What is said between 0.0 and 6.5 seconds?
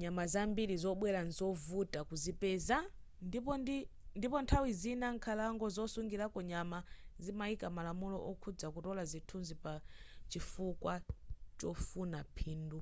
nyama zambili zobwela nzovuta kuzipeza ndipo nthawi zina nkhalango zosungilako